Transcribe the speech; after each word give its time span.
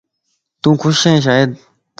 تون 0.61 0.75
خوش 0.81 0.99
ائين 1.05 1.21
شايد 1.25 1.51